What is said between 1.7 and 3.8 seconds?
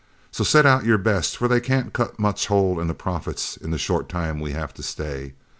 cut much hole in the profits in the